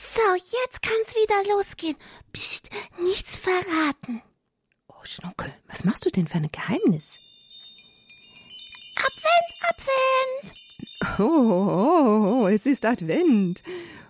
[0.00, 1.96] So, jetzt kann's wieder losgehen.
[2.32, 2.70] Psst,
[3.02, 4.22] nichts verraten.
[4.88, 7.18] Oh, Schnuckel, was machst du denn für ein Geheimnis?
[8.96, 11.20] Advent, Advent.
[11.20, 13.62] Oh, oh, oh, es ist Advent.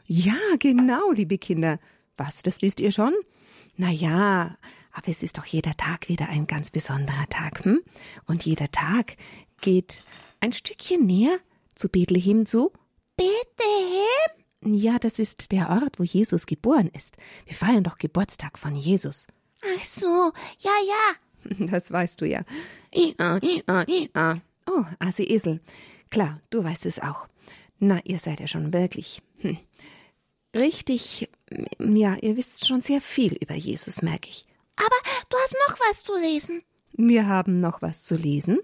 [0.07, 1.81] Ja, genau, liebe Kinder.
[2.17, 3.15] Was, das wisst ihr schon?
[3.77, 4.57] Na ja,
[4.93, 7.83] aber es ist doch jeder Tag wieder ein ganz besonderer Tag, hm?
[8.27, 9.17] Und jeder Tag
[9.61, 10.05] geht
[10.39, 11.39] ein Stückchen näher
[11.75, 12.73] zu Bethlehem zu.
[13.17, 14.40] Bethlehem?
[14.65, 17.17] Ja, das ist der Ort, wo Jesus geboren ist.
[17.47, 19.27] Wir feiern doch Geburtstag von Jesus.
[19.63, 21.57] Ach so, ja, ja.
[21.71, 22.45] Das weißt du ja.
[22.95, 24.41] Ia, ia, ia.
[24.67, 25.61] Oh, Asi Esel.
[26.11, 27.29] Klar, du weißt es auch.
[27.79, 29.23] Na, ihr seid ja schon wirklich.
[29.39, 29.57] Hm.
[30.55, 31.31] Richtig,
[31.79, 34.45] ja, ihr wisst schon sehr viel über Jesus, merke ich.
[34.77, 34.97] Aber
[35.29, 36.63] du hast noch was zu lesen.
[36.93, 38.59] Wir haben noch was zu lesen.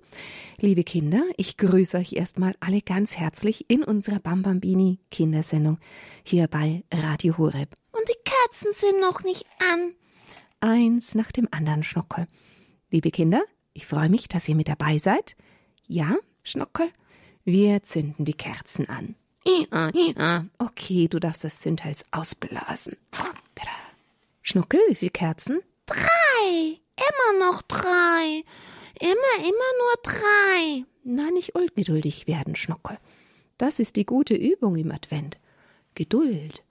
[0.58, 5.78] Liebe Kinder, ich grüße euch erstmal alle ganz herzlich in unserer Bambambini Kindersendung
[6.22, 7.74] hier bei Radio Horeb.
[7.92, 9.92] Und die Kerzen sind noch nicht an.
[10.60, 12.26] Eins nach dem anderen, Schnuckel.
[12.90, 15.36] Liebe Kinder, ich freue mich, dass ihr mit dabei seid.
[15.86, 16.88] Ja, Schnuckel,
[17.44, 19.14] wir zünden die Kerzen an.
[20.58, 22.96] Okay, du darfst das Zündhals ausblasen.
[24.42, 25.60] Schnuckel, wie viele Kerzen?
[25.86, 26.25] Drei.
[26.44, 28.44] Immer noch drei.
[29.00, 30.84] Immer, immer nur drei.
[31.04, 32.98] Na, nicht ungeduldig werden, Schnuckel.
[33.58, 35.38] Das ist die gute Übung im Advent.
[35.94, 36.62] Geduld.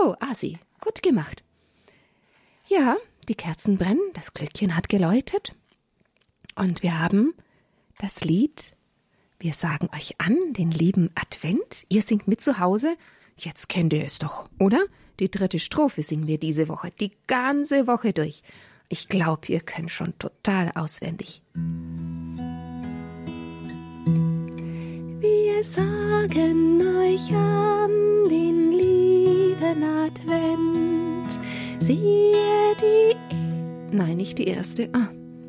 [0.00, 1.42] Oh, Asi, gut gemacht.
[2.66, 2.96] Ja,
[3.28, 5.54] die Kerzen brennen, das Glöckchen hat geläutet.
[6.54, 7.34] Und wir haben
[7.98, 8.74] das Lied
[9.40, 11.86] Wir sagen euch an, den lieben Advent.
[11.88, 12.96] Ihr singt mit zu Hause.
[13.36, 14.84] Jetzt kennt ihr es doch, oder?
[15.20, 18.42] Die dritte Strophe singen wir diese Woche, die ganze Woche durch.
[18.88, 21.42] Ich glaube, ihr könnt schon total auswendig.
[25.20, 31.40] Wir sagen euch an den lieben Advent.
[31.80, 33.16] Siehe die.
[33.90, 34.88] Nein, nicht die erste.
[34.92, 35.08] Ah.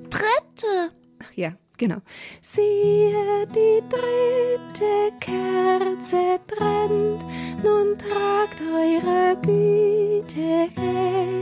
[0.10, 0.92] Dritte.
[1.20, 1.98] Ach ja, genau.
[2.42, 7.24] Siehe, die dritte Kerze brennt,
[7.64, 10.70] nun tragt eure Güte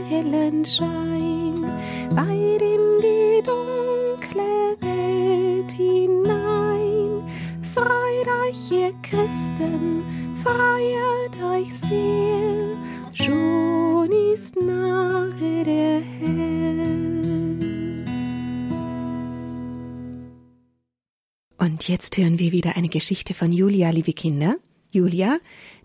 [0.08, 1.64] hellen Schein
[2.10, 7.22] weit in die dunkle Welt hinein.
[7.74, 10.02] Freut euch, ihr Christen,
[10.42, 12.67] feiert euch sehr,
[21.88, 24.56] Und jetzt hören wir wieder eine Geschichte von Julia, liebe Kinder.
[24.90, 25.38] Julia,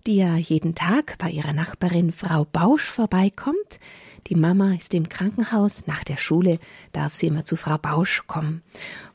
[0.05, 3.79] die ja jeden Tag bei ihrer Nachbarin Frau Bausch vorbeikommt.
[4.27, 6.59] Die Mama ist im Krankenhaus, nach der Schule
[6.91, 8.63] darf sie immer zu Frau Bausch kommen.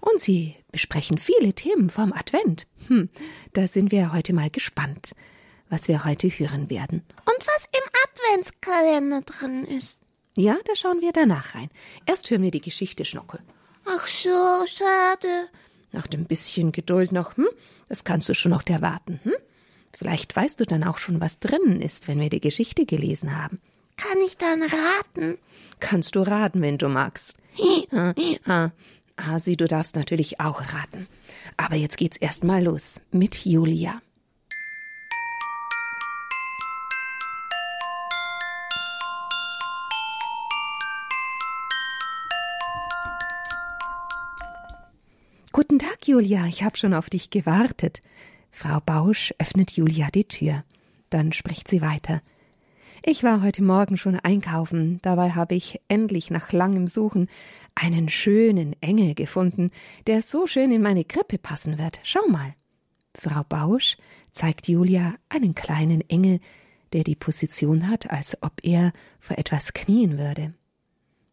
[0.00, 2.66] Und sie besprechen viele Themen vom Advent.
[2.86, 3.10] Hm,
[3.52, 5.14] da sind wir heute mal gespannt,
[5.68, 7.02] was wir heute hören werden.
[7.26, 9.98] Und was im Adventskalender drin ist.
[10.38, 11.68] Ja, da schauen wir danach rein.
[12.06, 13.40] Erst hören wir die Geschichte Schnockel.
[13.84, 15.50] Ach so, schade.
[15.92, 17.48] Nach dem bisschen Geduld noch, hm?
[17.88, 19.32] Das kannst du schon noch erwarten, hm?
[19.96, 23.60] Vielleicht weißt du dann auch schon, was drinnen ist, wenn wir die Geschichte gelesen haben.
[23.96, 25.38] Kann ich dann raten?
[25.80, 27.38] Kannst du raten, wenn du magst.
[27.90, 28.14] Ja,
[28.46, 28.70] ja.
[29.16, 31.08] Asi, du darfst natürlich auch raten.
[31.56, 34.00] Aber jetzt geht's erst mal los mit Julia.
[46.08, 48.00] Julia, ich habe schon auf dich gewartet.
[48.50, 50.64] Frau Bausch öffnet Julia die Tür.
[51.10, 52.22] Dann spricht sie weiter.
[53.04, 57.28] Ich war heute Morgen schon einkaufen, dabei habe ich endlich nach langem Suchen
[57.74, 59.70] einen schönen Engel gefunden,
[60.06, 62.00] der so schön in meine Krippe passen wird.
[62.04, 62.54] Schau mal.
[63.14, 63.98] Frau Bausch
[64.32, 66.40] zeigt Julia einen kleinen Engel,
[66.94, 70.54] der die Position hat, als ob er vor etwas knien würde.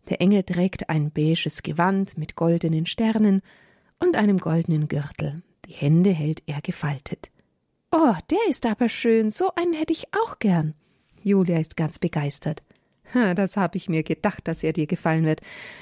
[0.09, 3.42] Der Engel trägt ein beiges Gewand mit goldenen Sternen
[4.00, 5.41] und einem goldenen Gürtel.
[5.66, 7.31] Die Hände hält er gefaltet.
[7.91, 10.73] Oh, der ist aber schön, so einen hätte ich auch gern.
[11.24, 12.62] Julia ist ganz begeistert.
[13.13, 15.42] Das habe ich mir gedacht, dass er dir gefallen wird.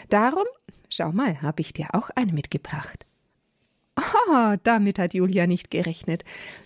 [0.10, 0.46] Darum,
[0.90, 3.06] schau mal, habe ich dir auch eine mitgebracht.
[3.98, 6.24] Oh, damit hat Julia nicht gerechnet.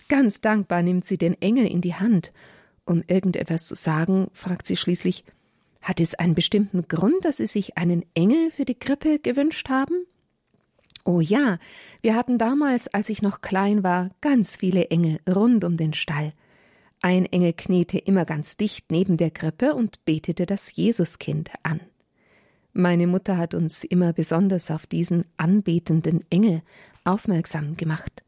[0.08, 2.32] Ganz dankbar nimmt sie den Engel in die Hand.
[2.84, 5.24] Um irgendetwas zu sagen, fragt sie schließlich
[5.82, 10.06] Hat es einen bestimmten Grund, dass Sie sich einen Engel für die Krippe gewünscht haben?
[11.08, 11.56] Oh ja,
[12.02, 16.34] wir hatten damals, als ich noch klein war, ganz viele Engel rund um den Stall.
[17.00, 21.80] Ein Engel kniete immer ganz dicht neben der Krippe und betete das Jesuskind an.
[22.74, 26.60] Meine Mutter hat uns immer besonders auf diesen anbetenden Engel
[27.04, 28.22] aufmerksam gemacht.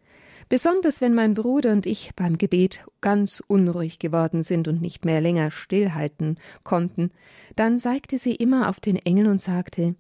[0.49, 5.21] Besonders wenn mein Bruder und ich beim Gebet ganz unruhig geworden sind und nicht mehr
[5.21, 7.11] länger stillhalten konnten,
[7.57, 9.97] dann zeigte sie immer auf den Engel und sagte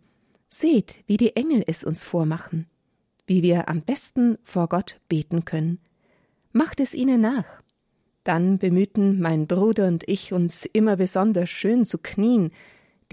[0.53, 2.67] Seht, wie die Engel es uns vormachen,
[3.25, 5.79] wie wir am besten vor Gott beten können.
[6.53, 7.63] Macht es ihnen nach.
[8.25, 12.51] Dann bemühten mein Bruder und ich uns immer besonders schön zu knien,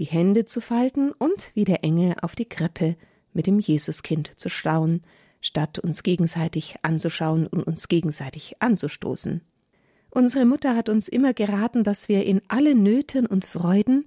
[0.00, 2.96] die Hände zu falten und wie der Engel auf die Krippe
[3.32, 5.02] mit dem Jesuskind zu schauen,
[5.40, 9.42] statt uns gegenseitig anzuschauen und uns gegenseitig anzustoßen.
[10.10, 14.06] Unsere Mutter hat uns immer geraten, dass wir in alle Nöten und Freuden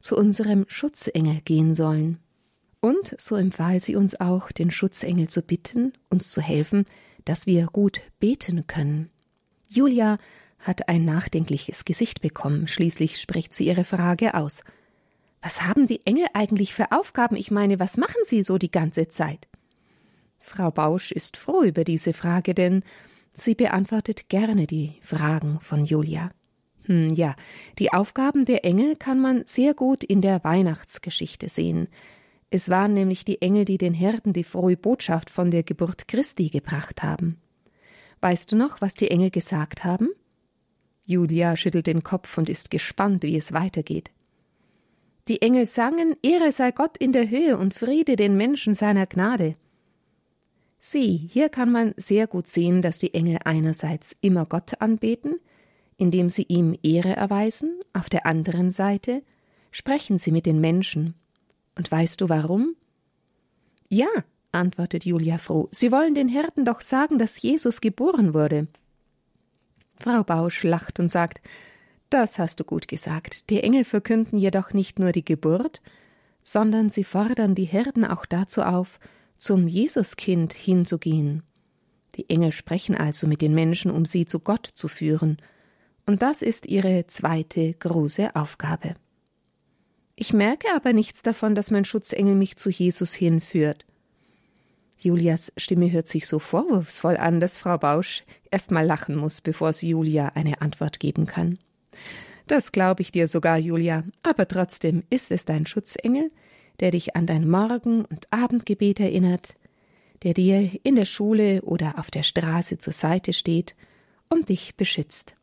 [0.00, 2.18] zu unserem Schutzengel gehen sollen.
[2.84, 6.84] Und so empfahl sie uns auch, den Schutzengel zu bitten, uns zu helfen,
[7.24, 9.08] dass wir gut beten können.
[9.68, 10.18] Julia
[10.58, 14.64] hat ein nachdenkliches Gesicht bekommen, schließlich spricht sie ihre Frage aus.
[15.40, 17.36] Was haben die Engel eigentlich für Aufgaben?
[17.36, 19.46] Ich meine, was machen sie so die ganze Zeit?
[20.40, 22.82] Frau Bausch ist froh über diese Frage, denn
[23.32, 26.32] sie beantwortet gerne die Fragen von Julia.
[26.86, 27.36] Hm, ja,
[27.78, 31.86] die Aufgaben der Engel kann man sehr gut in der Weihnachtsgeschichte sehen.
[32.54, 36.50] Es waren nämlich die Engel, die den Hirten die frohe Botschaft von der Geburt Christi
[36.50, 37.38] gebracht haben.
[38.20, 40.10] Weißt du noch, was die Engel gesagt haben?
[41.06, 44.10] Julia schüttelt den Kopf und ist gespannt, wie es weitergeht.
[45.28, 49.56] Die Engel sangen Ehre sei Gott in der Höhe und Friede den Menschen seiner Gnade.
[50.78, 55.36] Sieh, hier kann man sehr gut sehen, dass die Engel einerseits immer Gott anbeten,
[55.96, 59.22] indem sie ihm Ehre erweisen, auf der anderen Seite
[59.70, 61.14] sprechen sie mit den Menschen.
[61.76, 62.74] Und weißt du warum?
[63.88, 64.08] Ja,
[64.52, 68.68] antwortet Julia froh, sie wollen den Hirten doch sagen, dass Jesus geboren wurde.
[69.98, 71.40] Frau Bausch lacht und sagt,
[72.10, 73.48] das hast du gut gesagt.
[73.48, 75.80] Die Engel verkünden jedoch nicht nur die Geburt,
[76.42, 78.98] sondern sie fordern die Hirten auch dazu auf,
[79.36, 81.42] zum Jesuskind hinzugehen.
[82.16, 85.38] Die Engel sprechen also mit den Menschen, um sie zu Gott zu führen,
[86.04, 88.96] und das ist ihre zweite große Aufgabe.
[90.14, 93.84] Ich merke aber nichts davon, dass mein Schutzengel mich zu Jesus hinführt.
[94.98, 99.72] Julias Stimme hört sich so vorwurfsvoll an, dass Frau Bausch erst mal lachen muss, bevor
[99.72, 101.58] sie Julia eine Antwort geben kann.
[102.46, 106.30] Das glaube ich dir sogar, Julia, aber trotzdem ist es dein Schutzengel,
[106.80, 109.54] der dich an dein Morgen- und Abendgebet erinnert,
[110.22, 113.74] der dir in der Schule oder auf der Straße zur Seite steht
[114.28, 115.34] und dich beschützt.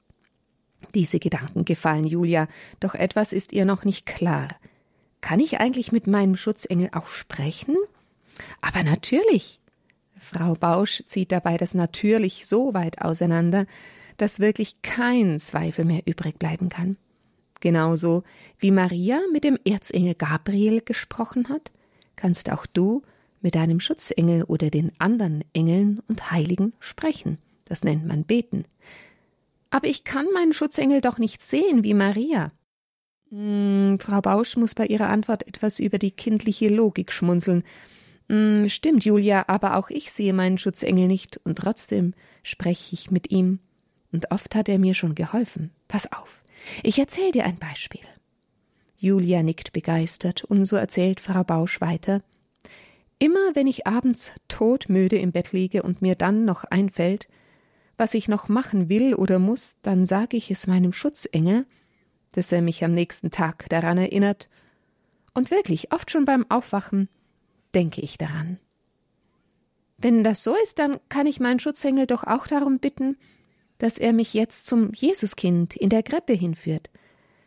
[0.95, 2.47] Diese Gedanken gefallen Julia,
[2.80, 4.47] doch etwas ist ihr noch nicht klar.
[5.21, 7.75] Kann ich eigentlich mit meinem Schutzengel auch sprechen?
[8.62, 9.59] Aber natürlich.
[10.18, 13.65] Frau Bausch zieht dabei das natürlich so weit auseinander,
[14.18, 16.97] dass wirklich kein Zweifel mehr übrig bleiben kann.
[17.62, 18.24] Genauso
[18.57, 21.71] wie Maria mit dem Erzengel Gabriel gesprochen hat,
[22.15, 23.01] kannst auch du
[23.41, 27.38] mit deinem Schutzengel oder den anderen Engeln und Heiligen sprechen.
[27.65, 28.65] Das nennt man beten.
[29.69, 32.51] Aber ich kann meinen Schutzengel doch nicht sehen wie Maria.
[33.30, 37.63] Hm, Frau Bausch muss bei ihrer Antwort etwas über die kindliche Logik schmunzeln.
[38.27, 42.13] Hm, stimmt, Julia, aber auch ich sehe meinen Schutzengel nicht, und trotzdem
[42.44, 43.60] spreche ich mit ihm.
[44.12, 45.72] Und oft hat er mir schon geholfen.
[45.88, 46.44] Pass auf.
[46.83, 48.01] Ich erzähle dir ein Beispiel.
[48.98, 52.22] Julia nickt begeistert, und so erzählt Frau Bausch weiter.
[53.19, 57.27] Immer wenn ich abends todmüde im Bett liege und mir dann noch einfällt,
[58.00, 61.66] was ich noch machen will oder muss, dann sage ich es meinem Schutzengel,
[62.31, 64.50] dass er mich am nächsten Tag daran erinnert,
[65.34, 67.08] und wirklich oft schon beim Aufwachen
[67.75, 68.60] denke ich daran.
[69.98, 73.18] Wenn das so ist, dann kann ich meinen Schutzengel doch auch darum bitten,
[73.77, 76.89] dass er mich jetzt zum Jesuskind in der Krippe hinführt,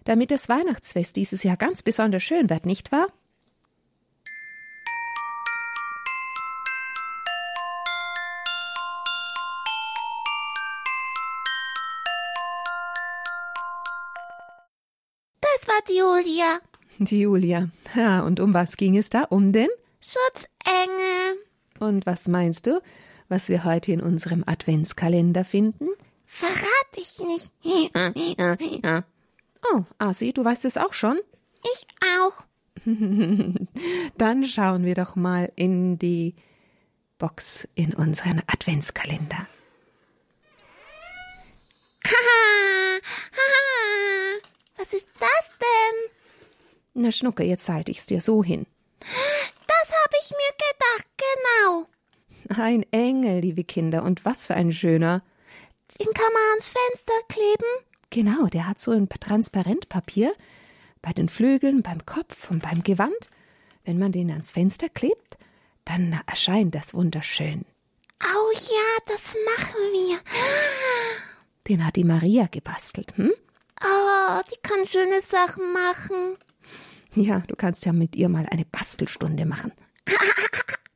[0.05, 3.09] damit das Weihnachtsfest dieses Jahr ganz besonders schön wird, nicht wahr?
[15.55, 16.61] Das war die Julia.
[16.99, 17.69] Die Julia.
[17.95, 19.25] Ja, und um was ging es da?
[19.25, 19.69] Um den
[20.01, 21.39] Schutzengel.
[21.79, 22.81] Und was meinst du,
[23.29, 25.89] was wir heute in unserem Adventskalender finden?
[26.27, 27.53] Verrat ich nicht.
[29.73, 31.21] Oh, Asi, du weißt es auch schon?
[31.63, 31.87] Ich
[32.19, 32.33] auch.
[34.19, 36.35] Dann schauen wir doch mal in die
[37.19, 39.47] Box in unseren Adventskalender.
[42.05, 42.99] Haha,
[43.31, 44.41] haha.
[44.79, 45.29] Was ist das?
[46.95, 48.67] Na, Schnucke, jetzt halte ich's dir so hin.
[49.01, 52.63] Das habe ich mir gedacht, genau.
[52.63, 55.23] Ein Engel, liebe Kinder, und was für ein schöner.
[55.99, 57.87] Den kann man ans Fenster kleben.
[58.11, 60.35] Genau, der hat so ein Transparentpapier
[61.01, 63.31] bei den Flügeln, beim Kopf und beim Gewand.
[63.85, 65.39] Wenn man den ans Fenster klebt,
[65.85, 67.65] dann erscheint das wunderschön.
[68.23, 70.19] Oh ja, das machen wir.
[71.69, 73.33] Den hat die Maria gebastelt, hm?
[73.83, 76.37] Oh, die kann schöne Sachen machen.
[77.15, 79.73] Ja, du kannst ja mit ihr mal eine Bastelstunde machen.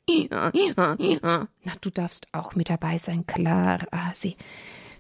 [0.09, 1.49] Ja, ja, ja.
[1.65, 4.37] Na, du darfst auch mit dabei sein, klar, Asi.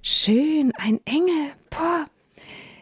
[0.02, 1.52] Schön, ein Engel.
[1.70, 2.06] Boah.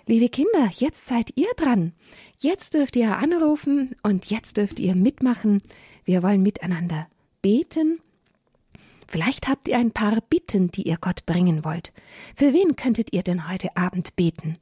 [0.06, 1.92] Liebe Kinder, jetzt seid ihr dran.
[2.38, 5.62] Jetzt dürft ihr anrufen und jetzt dürft ihr mitmachen.
[6.04, 7.06] Wir wollen miteinander
[7.40, 8.00] beten.
[9.06, 11.92] Vielleicht habt ihr ein paar Bitten, die ihr Gott bringen wollt.
[12.36, 14.58] Für wen könntet ihr denn heute Abend beten?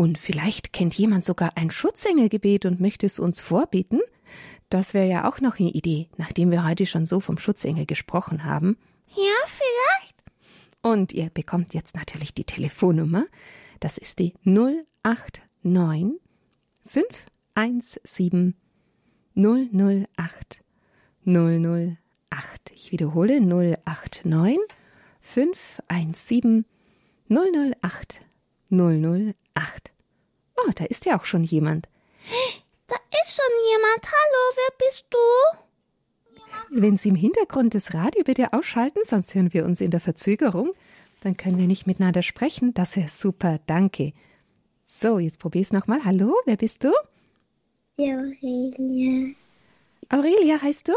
[0.00, 4.00] Und vielleicht kennt jemand sogar ein Schutzengelgebet und möchte es uns vorbeten?
[4.70, 8.44] Das wäre ja auch noch eine Idee, nachdem wir heute schon so vom Schutzengel gesprochen
[8.44, 8.78] haben.
[9.14, 10.16] Ja, vielleicht.
[10.80, 13.26] Und ihr bekommt jetzt natürlich die Telefonnummer.
[13.78, 16.18] Das ist die 089
[16.86, 18.54] 517
[19.34, 20.62] 008
[21.26, 21.98] 008.
[22.74, 24.58] Ich wiederhole 089
[25.20, 26.64] 517
[27.28, 28.22] 008
[28.70, 29.34] 008.
[30.56, 31.88] Oh, da ist ja auch schon jemand.
[32.86, 34.04] Da ist schon jemand.
[34.04, 35.18] Hallo, wer bist du?
[36.70, 40.72] Wenn Sie im Hintergrund das Radio bitte ausschalten, sonst hören wir uns in der Verzögerung.
[41.22, 42.74] Dann können wir nicht miteinander sprechen.
[42.74, 44.12] Das wäre super, danke.
[44.84, 46.04] So, jetzt probier's nochmal.
[46.04, 46.92] Hallo, wer bist du?
[47.98, 49.34] Die Aurelia.
[50.08, 50.92] Aurelia heißt du?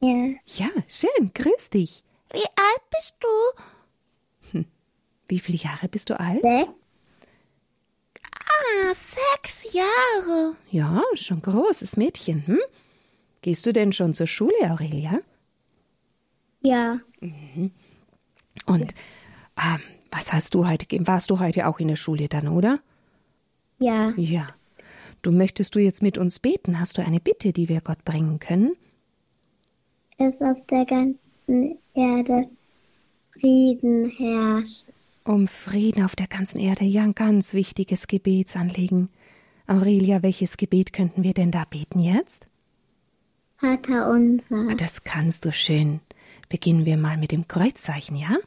[0.00, 0.34] Ja.
[0.46, 2.02] Ja, schön, grüß dich.
[2.32, 3.62] Wie alt bist du?
[5.28, 6.42] Wie viele Jahre bist du alt?
[6.42, 6.70] Sechs.
[8.32, 10.56] Ah, sechs Jahre.
[10.70, 12.58] Ja, schon großes Mädchen, hm?
[13.42, 15.20] Gehst du denn schon zur Schule, Aurelia?
[16.60, 16.98] Ja.
[17.20, 18.94] Und
[19.56, 19.80] ähm,
[20.10, 22.80] was hast du heute, warst du heute auch in der Schule dann, oder?
[23.78, 24.12] Ja.
[24.16, 24.48] Ja.
[25.22, 26.80] Du möchtest du jetzt mit uns beten?
[26.80, 28.72] Hast du eine Bitte, die wir Gott bringen können?
[30.16, 32.48] Dass auf der ganzen Erde
[33.32, 34.84] Frieden herrscht.
[35.28, 36.86] Um Frieden auf der ganzen Erde.
[36.86, 39.10] Ja, ein ganz wichtiges Gebetsanliegen.
[39.66, 42.46] Aurelia, welches Gebet könnten wir denn da beten jetzt?
[43.58, 44.74] Vater unser.
[44.76, 46.00] Das kannst du schön.
[46.48, 48.38] Beginnen wir mal mit dem Kreuzzeichen, ja?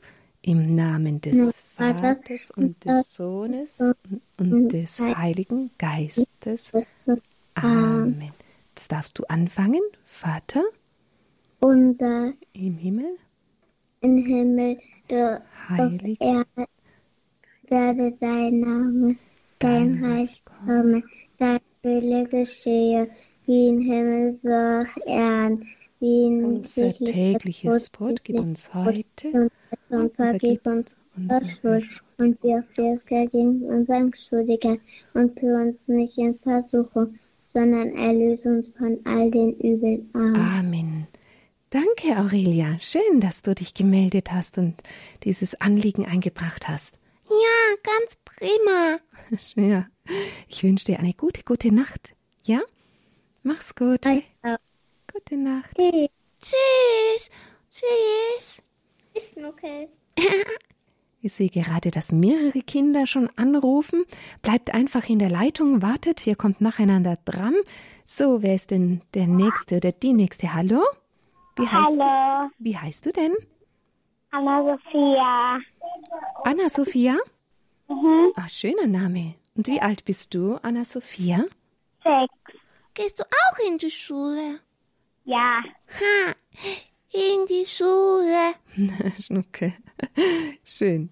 [0.42, 3.80] Im Namen des Vaters und des Sohnes
[4.40, 6.72] und- des Heiligen Geistes.
[7.54, 8.32] Amen.
[8.70, 9.82] Jetzt darfst du anfangen.
[10.04, 10.64] Vater
[11.60, 13.18] Unser im Himmel,
[14.00, 14.80] im Himmel,
[15.70, 16.68] heilig Erde,
[17.68, 19.16] werde dein Name,
[19.60, 21.04] dein Reich komme,
[21.38, 23.10] dein Wille geschehe,
[23.46, 25.68] wie im Himmel so auf Erden,
[26.00, 29.50] wie in unser tägliches Brot gib uns heute
[29.90, 31.86] und vergib uns unsere Schuld
[32.18, 34.80] und wir vergeben unseren Schuldigern
[35.14, 37.16] und führe uns nicht in Versuchung,
[37.46, 40.10] sondern erlöse uns von all den Übeln.
[40.14, 40.36] Amen.
[40.36, 41.08] Amen.
[41.72, 42.78] Danke, Aurelia.
[42.82, 44.76] Schön, dass du dich gemeldet hast und
[45.24, 46.96] dieses Anliegen eingebracht hast.
[47.30, 49.00] Ja, ganz prima.
[49.56, 49.88] Ja,
[50.50, 52.14] ich wünsche dir eine gute, gute Nacht.
[52.44, 52.60] Ja?
[53.44, 54.06] Mach's gut.
[54.06, 54.58] Auch.
[55.14, 55.78] Gute Nacht.
[55.78, 56.10] Tschüss.
[56.42, 57.30] Tschüss.
[57.72, 59.32] Tschüss.
[59.34, 59.88] Schnuckel.
[61.24, 64.06] Ich sehe gerade, dass mehrere Kinder schon anrufen.
[64.42, 67.54] Bleibt einfach in der Leitung, wartet, ihr kommt nacheinander dran.
[68.08, 70.56] So, wer ist denn der Nächste oder die Nächste?
[70.56, 70.82] Hallo?
[71.62, 73.36] Wie heißt, Hallo, wie heißt du denn?
[74.32, 75.60] Anna-Sophia.
[76.44, 77.18] Anna-Sophia?
[77.88, 78.32] Mhm.
[78.36, 79.36] Ah, schöner Name.
[79.56, 81.44] Und wie alt bist du, Anna-Sophia?
[82.04, 82.60] Sechs.
[82.96, 84.60] Gehst du auch in die Schule?
[85.26, 85.62] Ja.
[86.00, 86.34] Ha,
[87.12, 88.56] in die Schule.
[89.22, 89.76] Schnucke.
[90.66, 91.12] Schön.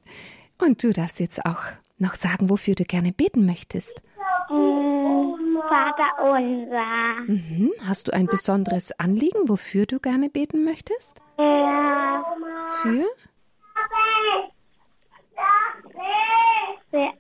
[0.58, 1.62] Und du darfst jetzt auch
[2.00, 4.02] noch sagen, wofür du gerne beten möchtest.
[4.50, 4.89] Mm,
[5.70, 7.22] Vater unser.
[7.28, 7.72] Mhm.
[7.86, 11.22] Hast du ein besonderes Anliegen, wofür du gerne beten möchtest?
[11.38, 12.26] Ja.
[12.82, 13.06] Für?
[16.90, 17.12] Für,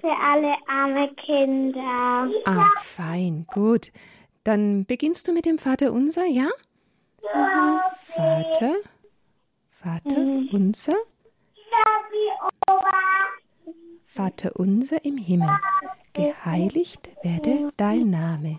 [0.00, 2.28] für alle arme Kinder.
[2.44, 3.92] Ah, fein, gut.
[4.44, 6.48] Dann beginnst du mit dem Vater unser, ja?
[8.06, 8.74] Vater,
[9.70, 10.16] Vater
[10.52, 10.94] unser,
[14.06, 15.50] Vater unser im Himmel,
[16.18, 18.56] geheiligt werde dein Name,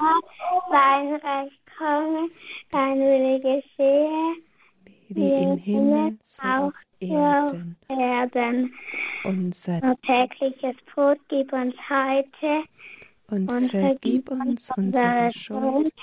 [0.71, 2.29] Dein Reich komme,
[2.71, 4.35] dein Wille geschehe,
[5.09, 7.77] wie im Himmel, so auf Erden.
[7.89, 8.73] Erden.
[9.23, 12.63] Unser tägliches Brot gib uns heute
[13.29, 15.93] und und vergib uns unsere Schuld,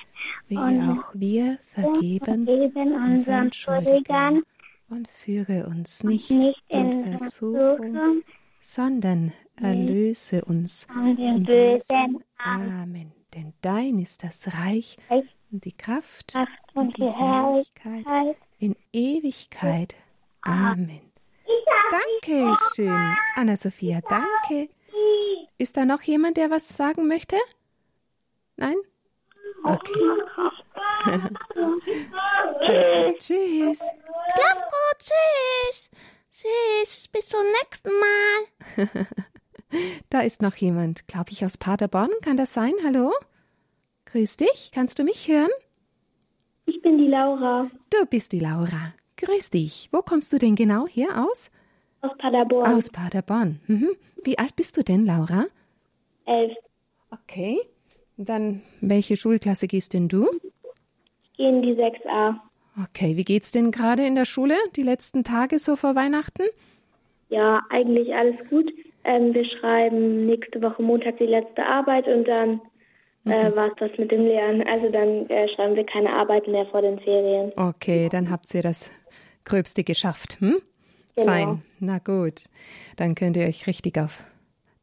[0.49, 2.49] wie auch wir vergeben
[2.95, 4.43] unseren Schuldigern.
[4.89, 8.23] Und führe uns nicht nicht in Versuchung,
[8.67, 12.25] sondern erlöse uns von Bösen.
[12.37, 13.13] Amen.
[13.33, 14.97] Denn dein ist das Reich
[15.53, 16.35] und die Kraft
[16.75, 18.05] und die Herrlichkeit
[18.59, 19.95] In Ewigkeit.
[20.43, 21.13] Amen.
[21.91, 24.69] Danke schön, Anna-Sophia, danke.
[25.59, 27.37] Ist da noch jemand, der was sagen möchte?
[28.57, 28.75] Nein?
[29.63, 29.93] Okay.
[33.19, 33.79] Tschüss.
[33.79, 35.89] Schlaf gut, tschüss.
[36.41, 39.07] Tschüss, bis zum nächsten Mal.
[40.11, 42.11] Da ist noch jemand, glaube ich, aus Paderborn.
[42.23, 42.73] Kann das sein?
[42.85, 43.13] Hallo?
[44.07, 44.71] Grüß dich.
[44.73, 45.51] Kannst du mich hören?
[46.67, 48.95] Ich bin die Laura Du bist die Laura.
[49.17, 49.89] Grüß dich.
[49.93, 51.51] Wo kommst du denn genau hier aus?
[52.01, 52.75] aus Paderborn.
[52.75, 53.61] Aus Paderborn.
[53.67, 53.91] Mhm.
[54.23, 55.47] Wie alt bist du denn, Laura?
[56.27, 56.57] elf.
[57.11, 57.59] Okay.
[58.17, 60.29] Dann, welche Schulklasse gehst denn du?
[61.25, 62.37] Ich gehe in die 6a.
[62.83, 64.55] Okay, wie geht's denn gerade in der Schule?
[64.77, 66.43] Die letzten Tage so vor Weihnachten?
[67.31, 68.73] Ja, eigentlich alles gut.
[69.05, 72.61] Ähm, wir schreiben nächste Woche Montag die letzte Arbeit und dann
[73.25, 74.67] äh, war es das mit dem Lernen.
[74.69, 77.51] Also dann äh, schreiben wir keine Arbeit mehr vor den Ferien.
[77.57, 78.91] Okay, dann habt ihr das
[79.45, 80.39] Gröbste geschafft.
[80.41, 80.59] Hm?
[81.15, 81.27] Genau.
[81.27, 81.63] Fein.
[81.81, 82.45] Na gut.
[82.97, 84.23] Dann könnt ihr euch richtig auf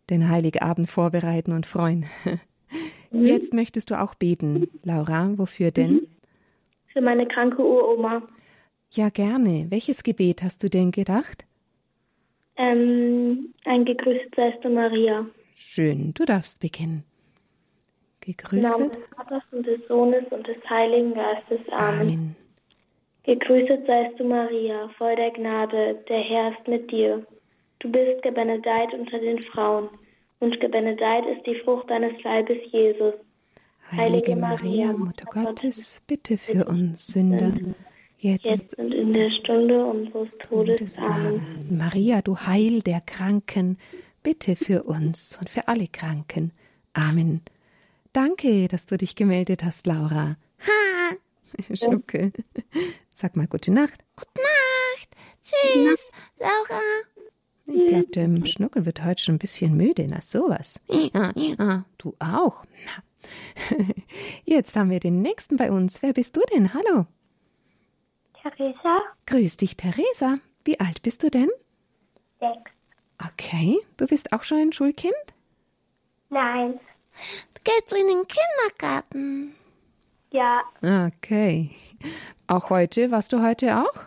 [0.10, 2.06] den Heiligabend vorbereiten und freuen.
[3.12, 5.32] Jetzt möchtest du auch beten, Laura.
[5.38, 6.08] Wofür denn?
[6.94, 8.22] Für meine kranke Uroma.
[8.92, 9.66] Ja, gerne.
[9.70, 11.44] Welches Gebet hast du denn gedacht?
[12.56, 15.26] Ähm, ein gegrüßet seist du, Maria.
[15.56, 17.04] Schön, du darfst beginnen.
[18.26, 18.96] Im Namen Gegrüßet.
[18.96, 21.60] des Vaters und des Sohnes und des Heiligen Geistes.
[21.72, 22.00] Amen.
[22.00, 22.36] Amen.
[23.24, 27.26] Gegrüßet seist du, Maria, voll der Gnade, der Herr ist mit dir.
[27.80, 29.90] Du bist gebenedeit unter den Frauen,
[30.40, 33.14] und gebenedeit ist die Frucht deines Leibes, Jesus.
[33.92, 37.54] Heilige Maria, Mutter Gottes, bitte für uns Sünder,
[38.18, 40.80] jetzt und in der Stunde unseres Todes.
[40.80, 41.40] des Amen.
[41.40, 41.78] Amen.
[41.78, 43.78] Maria, du Heil der Kranken,
[44.24, 46.52] bitte für uns und für alle Kranken.
[46.94, 47.42] Amen.
[48.14, 50.38] Danke, dass du dich gemeldet hast, Laura.
[50.60, 51.16] Ha,
[51.76, 52.32] Schnuckel.
[53.14, 54.04] Sag mal gute Nacht.
[54.18, 55.10] Nacht.
[55.44, 56.10] Tschüss,
[56.40, 56.82] Laura.
[57.66, 60.08] Ich glaube, der Schnuckel wird heute schon ein bisschen müde.
[60.10, 60.80] Na sowas.
[60.90, 61.86] Ja, ja.
[61.98, 62.64] Du auch.
[62.86, 63.04] Na.
[64.46, 66.02] Jetzt haben wir den nächsten bei uns.
[66.02, 66.74] Wer bist du denn?
[66.74, 67.06] Hallo.
[68.42, 69.00] Theresa?
[69.26, 70.38] Grüß dich, Theresa.
[70.66, 71.50] Wie alt bist du denn?
[72.40, 72.72] Sechs.
[73.26, 75.14] Okay, du bist auch schon ein Schulkind?
[76.30, 76.80] Nein.
[77.64, 79.56] Gehst du in den Kindergarten?
[80.32, 80.62] Ja.
[80.82, 81.72] Okay.
[82.48, 83.12] Auch heute?
[83.12, 84.04] Warst du heute auch?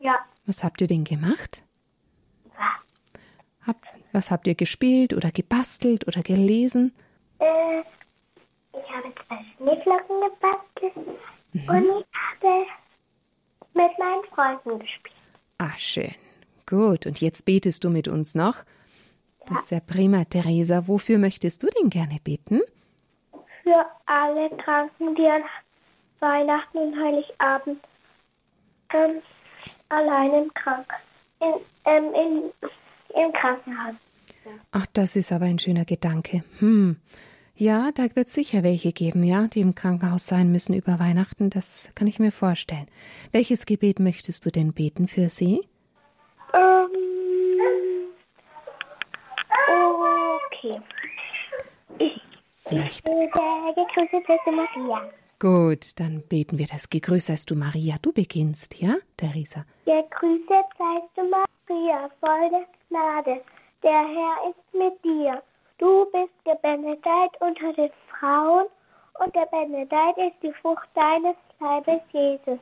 [0.00, 0.18] Ja.
[0.46, 1.62] Was habt ihr denn gemacht?
[2.56, 3.66] Was?
[3.66, 3.76] Hab,
[4.12, 6.92] was habt ihr gespielt oder gebastelt oder gelesen?
[7.38, 7.82] Äh,
[8.82, 11.14] ich habe zwei Schneeflocken gebastelt und
[11.54, 12.66] ich habe
[13.74, 15.14] mit meinen Freunden gespielt.
[15.58, 16.14] Ah, schön.
[16.66, 18.64] Gut, und jetzt betest du mit uns noch.
[19.46, 20.86] Das ist ja prima, Theresa.
[20.86, 22.60] Wofür möchtest du denn gerne beten?
[23.64, 25.42] Für alle Kranken, die an
[26.20, 27.78] Weihnachten und Heiligabend
[28.92, 29.22] ähm,
[29.88, 30.86] allein im Krank
[31.40, 32.42] in, ähm, in,
[33.22, 33.94] im Krankenhaus.
[34.72, 36.42] Ach, das ist aber ein schöner Gedanke.
[36.58, 36.96] Hm.
[37.60, 41.50] Ja, da wird sicher welche geben, ja, die im Krankenhaus sein müssen über Weihnachten.
[41.50, 42.86] Das kann ich mir vorstellen.
[43.32, 45.66] Welches Gebet möchtest du denn beten für sie?
[46.54, 46.88] Ähm,
[50.46, 50.80] okay.
[51.98, 52.22] Ich
[52.54, 53.08] Vielleicht.
[53.08, 55.10] Maria.
[55.40, 56.88] Gut, dann beten wir das.
[56.88, 57.96] Gegrüßt seist du, Maria.
[58.00, 59.64] Du beginnst, ja, Theresa?
[59.84, 63.42] Gegrüßet seist du, Maria, voll der Gnade.
[63.82, 65.42] Der Herr ist mit dir.
[65.78, 68.66] Du bist gebenedeit unter den Frauen
[69.20, 72.58] und gebenedeit ist die Frucht deines Leibes, Jesus.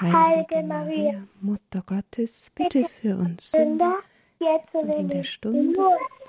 [0.00, 3.98] Heilige Maria, Mutter Gottes, bitte für uns Sünder,
[4.38, 5.80] jetzt und in der Stunde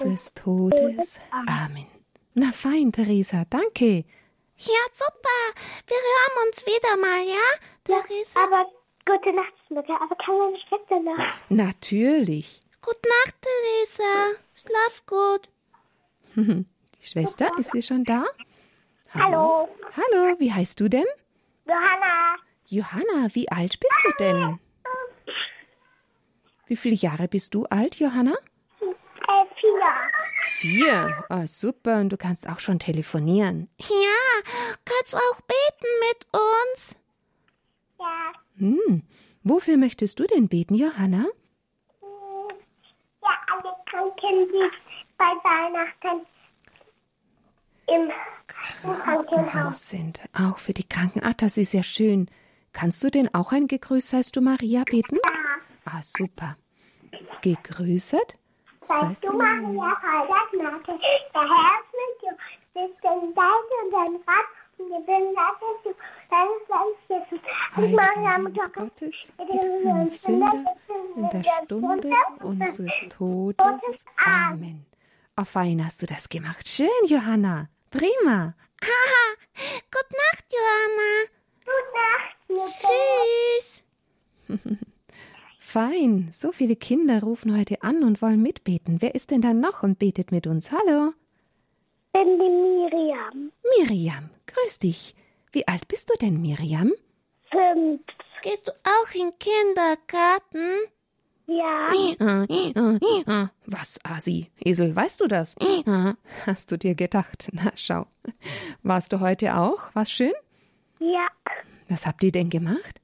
[0.04, 1.22] des Todes.
[1.32, 1.86] Amen.
[2.34, 4.04] Na fein, Theresa, danke.
[4.58, 5.62] Ja, super.
[5.88, 7.48] Wir hören uns wieder mal, ja?
[7.84, 8.44] Theresa.
[8.44, 8.66] Aber
[9.06, 9.94] gute Nacht, Schnucke.
[9.94, 11.26] Aber kann meine Schwester noch?
[11.50, 12.60] Natürlich.
[12.82, 14.38] Gute Nacht, Theresa.
[14.56, 15.51] Schlaf gut.
[17.02, 18.26] Die Schwester, ist sie schon da?
[19.14, 19.68] Hallo,
[19.98, 21.06] Hallo, wie heißt du denn?
[21.66, 22.36] Johanna.
[22.68, 24.60] Johanna, wie alt bist du denn?
[26.68, 28.34] Wie viele Jahre bist du alt, Johanna?
[28.82, 29.82] Äh, vier.
[30.44, 31.26] Vier.
[31.28, 32.00] Ah, super.
[32.00, 33.68] Und du kannst auch schon telefonieren.
[33.80, 34.42] Ja,
[34.86, 36.96] kannst du auch beten mit uns?
[38.00, 38.32] Ja.
[38.58, 39.04] Hm.
[39.44, 41.26] Wofür möchtest du denn beten, Johanna?
[42.02, 44.72] Ja, alle Kranken, die
[45.22, 46.26] bei Weihnachten
[47.88, 48.12] im
[48.48, 49.90] Krankenhaus.
[49.90, 50.22] Sind.
[50.34, 51.22] Auch für die Kranken.
[51.24, 52.28] Ach, das ist ja schön.
[52.74, 55.20] Kannst du denn auch ein Gegrüßt seist du Maria beten?
[55.86, 56.58] Ah, super.
[57.42, 58.38] Gegrüßet
[58.82, 61.00] Seist du Maria, voll der Gnade,
[61.34, 62.36] der Herr ist mit dir.
[62.74, 65.94] Bist denn dein und dein Rat und gewinnen ist du
[66.32, 67.48] deines Leibes Jesus.
[67.76, 70.66] Heilige Maria, Mutter Gottes, bitte für uns Sünder,
[71.16, 74.06] in der Stunde unseres Todes.
[74.26, 74.86] Amen.
[75.42, 76.68] Auf Wein hast du das gemacht.
[76.68, 77.68] Schön, Johanna.
[77.90, 78.54] Prima.
[78.84, 79.36] Haha,
[79.92, 81.26] gute Nacht, Johanna.
[84.48, 84.78] Tschüss.
[85.60, 86.30] Fein.
[86.32, 89.02] So viele Kinder rufen heute an und wollen mitbeten.
[89.02, 90.72] Wer ist denn da noch und betet mit uns?
[90.72, 91.14] Hallo?
[92.14, 93.52] bin die Miriam.
[93.80, 95.16] Miriam, grüß dich.
[95.52, 96.92] Wie alt bist du denn, Miriam?
[97.50, 98.02] Fünf.
[98.44, 100.82] Gehst du auch in Kindergarten?
[101.52, 103.50] Ja.
[103.66, 104.50] Was, Asi?
[104.64, 105.56] Esel, weißt du das?
[106.46, 107.50] Hast du dir gedacht?
[107.52, 108.06] Na, schau.
[108.84, 109.94] Warst du heute auch?
[109.94, 110.34] War's schön?
[111.00, 111.28] Ja.
[111.90, 113.02] Was habt ihr denn gemacht?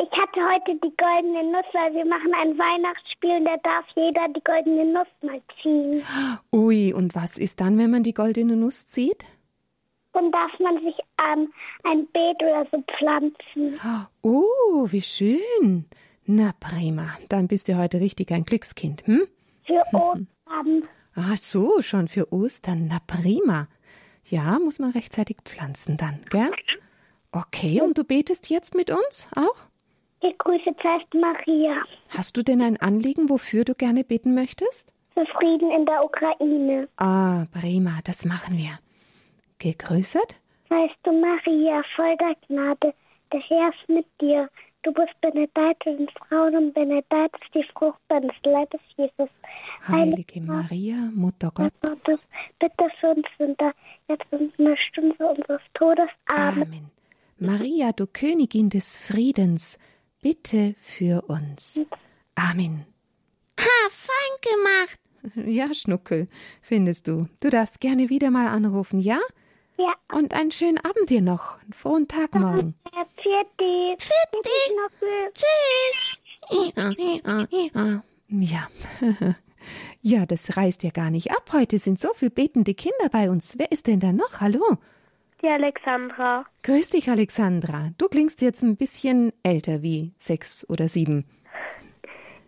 [0.00, 4.28] Ich hatte heute die goldene Nuss, weil wir machen ein Weihnachtsspiel und da darf jeder
[4.28, 6.04] die goldene Nuss mal ziehen.
[6.52, 9.24] Ui, und was ist dann, wenn man die goldene Nuss zieht?
[10.12, 13.74] Dann darf man sich ähm, ein Beet oder so pflanzen.
[14.22, 15.84] Oh, wie schön.
[16.30, 19.26] Na prima, dann bist du heute richtig ein Glückskind, hm?
[19.64, 20.82] Für Ostern.
[21.14, 22.86] Ach so, schon für Ostern.
[22.86, 23.66] Na prima.
[24.26, 26.50] Ja, muss man rechtzeitig pflanzen dann, gell?
[27.32, 29.56] Okay, und du betest jetzt mit uns auch?
[30.20, 31.82] Ich grüße zuerst Maria.
[32.10, 34.92] Hast du denn ein Anliegen, wofür du gerne beten möchtest?
[35.14, 36.88] Für Frieden in der Ukraine.
[36.98, 38.78] Ah, prima, das machen wir.
[39.60, 40.34] Gegrüßet?
[40.68, 42.92] Weißt du, Maria, voll der Gnade,
[43.32, 44.50] der Herr ist mit dir.
[44.82, 49.28] Du bist benedeit in den Frauen und benedeit ist die Frucht deines Leibes, Jesus.
[49.86, 52.28] Heilige Maria, Mutter Gottes.
[52.58, 53.72] Bitte für uns Sünder,
[54.08, 56.08] jetzt in der Stunde unseres Todes.
[56.26, 56.62] Amen.
[56.62, 56.90] Amen.
[57.38, 59.78] Maria, du Königin des Friedens,
[60.22, 61.80] bitte für uns.
[62.34, 62.86] Amen.
[63.58, 64.98] Ha, fein gemacht.
[65.34, 66.28] Ja, Schnuckel,
[66.62, 67.26] findest du.
[67.42, 69.18] Du darfst gerne wieder mal anrufen, ja?
[69.76, 69.94] Ja.
[70.12, 71.60] Und einen schönen Abend dir noch.
[71.60, 72.74] Einen frohen Tag morgen.
[73.28, 73.46] Pfiat
[73.98, 74.32] Pfiat
[75.34, 76.18] Tschüss.
[78.28, 78.68] Ja.
[80.00, 81.50] ja, das reißt ja gar nicht ab.
[81.52, 83.58] Heute sind so viele betende Kinder bei uns.
[83.58, 84.40] Wer ist denn da noch?
[84.40, 84.78] Hallo?
[85.42, 86.46] Die Alexandra.
[86.62, 87.90] Grüß dich, Alexandra.
[87.98, 91.26] Du klingst jetzt ein bisschen älter wie sechs oder sieben.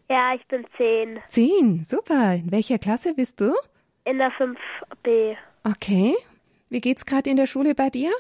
[0.08, 1.20] Ja, ich bin zehn.
[1.28, 2.36] Zehn, super.
[2.36, 3.54] In welcher Klasse bist du?
[4.04, 5.36] In der 5b.
[5.62, 6.14] Okay.
[6.70, 8.12] Wie geht's gerade in der Schule bei dir?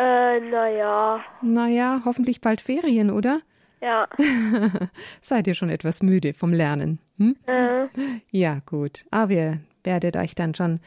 [0.00, 1.22] Äh, naja.
[1.42, 3.40] Naja, hoffentlich bald Ferien, oder?
[3.82, 4.08] Ja.
[5.20, 6.98] Seid ihr schon etwas müde vom Lernen?
[7.18, 7.36] Hm?
[7.46, 7.86] Äh,
[8.30, 9.04] Ja, gut.
[9.10, 10.80] Aber ihr werdet euch dann schon ein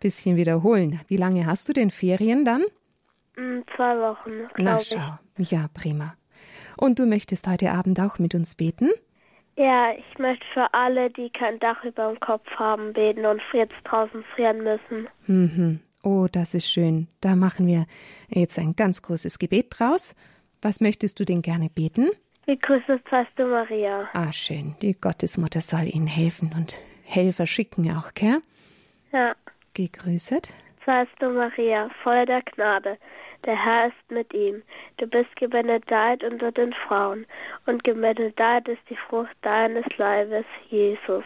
[0.00, 1.00] bisschen wiederholen.
[1.08, 2.62] Wie lange hast du denn Ferien dann?
[3.36, 4.88] mm, zwei Wochen, Na ich.
[4.88, 5.18] schau.
[5.38, 6.14] Ja, prima.
[6.78, 8.90] Und du möchtest heute Abend auch mit uns beten?
[9.56, 13.74] Ja, ich möchte für alle, die kein Dach über dem Kopf haben, beten und jetzt
[13.84, 15.08] draußen frieren müssen.
[15.26, 15.80] Mhm.
[16.04, 17.08] Oh, das ist schön.
[17.22, 17.86] Da machen wir
[18.28, 20.14] jetzt ein ganz großes Gebet draus.
[20.60, 22.10] Was möchtest du denn gerne beten?
[22.46, 24.08] Grüßest weißt du, Maria?
[24.12, 24.76] Ah, schön.
[24.82, 28.42] Die Gottesmutter soll Ihnen helfen und Helfer schicken auch, gell?
[29.12, 29.34] Ja.
[29.72, 30.52] Gegrüßet.
[30.86, 32.98] Weißt du, Maria, voll der Gnade.
[33.44, 34.62] Der Herr ist mit ihm.
[34.96, 37.26] Du bist gebenedeit unter den Frauen,
[37.66, 41.24] und gebenedeit ist die Frucht deines Leibes, Jesus.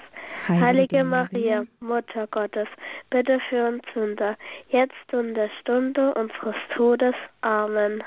[0.48, 2.68] Heilige Maria, Mutter Gottes,
[3.10, 4.36] bitte für uns Sünder,
[4.70, 7.14] jetzt und der Stunde unseres Todes.
[7.40, 8.02] Amen.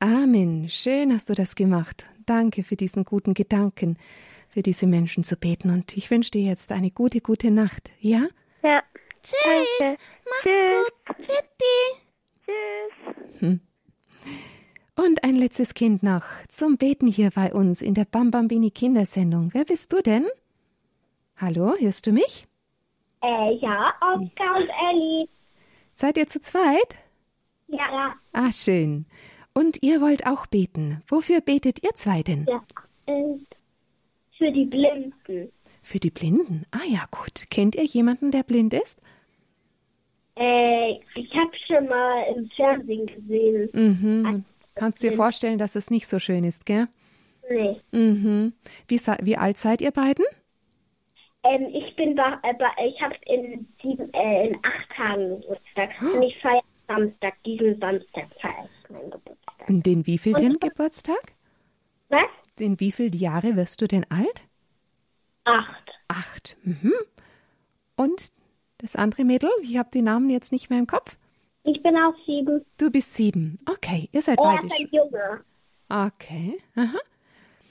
[0.00, 0.68] Amen.
[0.68, 2.06] Schön hast du das gemacht.
[2.26, 3.96] Danke für diesen guten Gedanken,
[4.50, 5.70] für diese Menschen zu beten.
[5.70, 7.90] Und ich wünsche dir jetzt eine gute, gute Nacht.
[8.00, 8.26] Ja?
[8.62, 8.82] Ja.
[9.24, 9.78] Tschüss.
[9.78, 9.98] Danke.
[10.24, 10.86] Mach's Tschüss.
[11.06, 11.16] gut.
[11.26, 11.76] Fitti.
[13.38, 13.58] Tschüss.
[14.96, 19.50] Und ein letztes Kind noch zum Beten hier bei uns in der Bambambini Kindersendung.
[19.52, 20.26] Wer bist du denn?
[21.36, 22.44] Hallo, hörst du mich?
[23.22, 25.28] Äh, ja, Oskar und Ellie.
[25.94, 26.96] Seid ihr zu zweit?
[27.68, 28.14] Ja.
[28.32, 29.06] Ah, schön.
[29.52, 31.02] Und ihr wollt auch beten.
[31.08, 32.46] Wofür betet ihr zwei denn?
[32.48, 32.62] Ja.
[33.06, 33.38] Äh,
[34.36, 35.50] für die Blinden.
[35.82, 36.66] Für die Blinden?
[36.70, 37.50] Ah ja, gut.
[37.50, 39.00] Kennt ihr jemanden, der blind ist?
[40.36, 43.70] Äh, ich habe schon mal im Fernsehen gesehen.
[43.72, 44.44] Mhm.
[44.74, 46.88] Kannst dir vorstellen, dass es nicht so schön ist, gell?
[47.48, 47.80] Nee.
[47.92, 48.52] Mhm.
[48.88, 50.24] Wie, wie alt seid ihr beiden?
[51.44, 55.90] Ähm, ich bin bei, äh, ich habe in sieben, äh, in acht Tagen Geburtstag.
[56.00, 59.68] Und ich feiere Samstag, diesen Samstag feiere ich meinen Geburtstag.
[59.68, 61.34] Und den wievielten Geburtstag?
[62.08, 62.24] Was?
[62.58, 64.42] In wie viele Jahre wirst du denn alt?
[65.44, 65.92] Acht.
[66.08, 66.56] Acht.
[66.62, 66.92] Mhm.
[67.96, 68.32] Und
[68.84, 69.50] das andere Mädel?
[69.62, 71.16] Ich habe die Namen jetzt nicht mehr im Kopf.
[71.64, 72.64] Ich bin auch sieben.
[72.78, 73.58] Du bist sieben.
[73.68, 74.66] Okay, ihr seid Er beide.
[74.66, 75.44] ist ein Junge.
[75.88, 76.58] Okay.
[76.76, 76.98] Aha.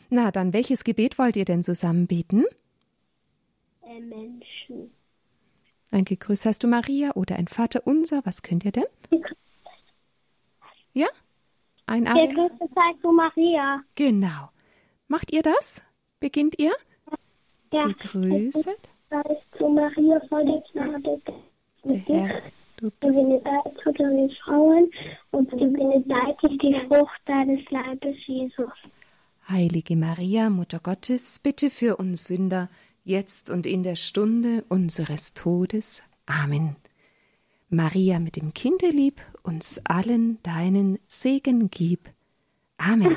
[0.10, 2.45] Na, dann welches Gebet wollt ihr denn zusammen beten?
[3.84, 4.91] Äh, Menschen.
[5.91, 8.26] Ein Gegrüß heißt du Maria oder ein Vater unser.
[8.26, 8.86] Was könnt ihr denn?
[10.93, 11.08] Ja?
[11.86, 12.34] Ein Ave.
[12.34, 13.82] größte zeigt zu Maria.
[13.95, 14.49] Genau.
[15.08, 15.82] Macht ihr das?
[16.19, 16.73] Beginnt ihr?
[17.71, 17.86] Ja.
[17.88, 18.89] Gegrüßet.
[19.58, 21.21] Zu Maria voll der Gnade.
[21.84, 22.41] Der Herr,
[22.78, 24.91] du bist Gebenedeit unter den Frauen
[25.32, 28.71] und gebenedeit ist die Frucht deines Leibes, Jesus.
[29.47, 32.69] Heilige Maria, Mutter Gottes, bitte für uns Sünder,
[33.04, 36.02] jetzt und in der Stunde unseres Todes.
[36.26, 36.76] Amen.
[37.69, 42.10] Maria mit dem Kinde lieb, uns allen deinen Segen gib.
[42.78, 43.15] Amen.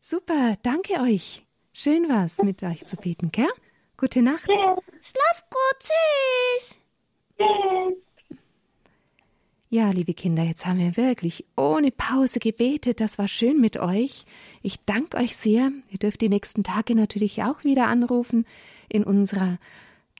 [0.00, 1.46] Super, danke euch.
[1.72, 3.46] Schön war's, mit euch zu beten, gell?
[4.00, 4.44] Gute Nacht.
[4.46, 6.78] Schlaf gut, tschüss.
[9.70, 13.00] Ja, liebe Kinder, jetzt haben wir wirklich ohne Pause gebetet.
[13.00, 14.24] Das war schön mit euch.
[14.62, 15.72] Ich danke euch sehr.
[15.90, 18.46] Ihr dürft die nächsten Tage natürlich auch wieder anrufen
[18.88, 19.58] in unserer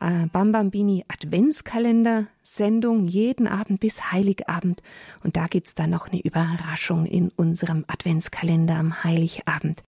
[0.00, 4.82] äh, Bambambini Adventskalender Sendung jeden Abend bis Heiligabend.
[5.22, 9.84] Und da gibt's dann noch eine Überraschung in unserem Adventskalender am Heiligabend.